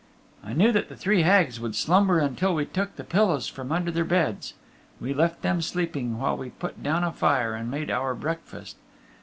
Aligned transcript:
I 0.43 0.53
knew 0.53 0.71
that 0.71 0.89
the 0.89 0.95
three 0.95 1.21
Hags 1.21 1.59
would 1.59 1.75
slumber 1.75 2.17
until 2.17 2.55
we 2.55 2.65
took 2.65 2.95
the 2.95 3.03
pillows 3.03 3.47
from 3.47 3.71
under 3.71 3.91
their 3.91 4.03
heads. 4.07 4.55
We 4.99 5.13
left 5.13 5.43
them 5.43 5.61
sleeping 5.61 6.17
while 6.17 6.35
we 6.35 6.49
put 6.49 6.81
down 6.81 7.03
a 7.03 7.11
fire 7.11 7.53
and 7.53 7.69
made 7.69 7.91
our 7.91 8.15
break 8.15 8.39
fast. 8.39 8.77